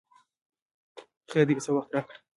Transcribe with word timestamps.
خیر 1.31 1.45
دی 1.47 1.53
یو 1.55 1.63
څه 1.65 1.71
وخت 1.75 1.89
راکړه! 1.95 2.15